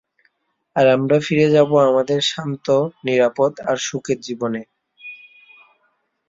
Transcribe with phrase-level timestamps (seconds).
[0.75, 2.67] আর আমরা ফিরে যাবো আমাদের শান্ত,
[3.05, 4.61] নিরাপদ আর সুখের জীবনে।